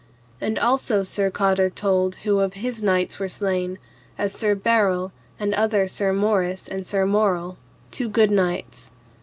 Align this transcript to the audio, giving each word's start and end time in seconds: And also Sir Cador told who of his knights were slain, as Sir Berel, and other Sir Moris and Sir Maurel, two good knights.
And 0.41 0.57
also 0.57 1.03
Sir 1.03 1.29
Cador 1.29 1.69
told 1.69 2.15
who 2.25 2.39
of 2.39 2.55
his 2.55 2.81
knights 2.81 3.19
were 3.19 3.29
slain, 3.29 3.77
as 4.17 4.33
Sir 4.33 4.55
Berel, 4.55 5.11
and 5.39 5.53
other 5.53 5.87
Sir 5.87 6.11
Moris 6.11 6.67
and 6.67 6.87
Sir 6.87 7.05
Maurel, 7.05 7.55
two 7.91 8.09
good 8.09 8.31
knights. 8.31 8.89